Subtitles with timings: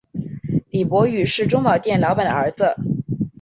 [0.71, 2.73] 李弼雨是钟表店老板的儿子。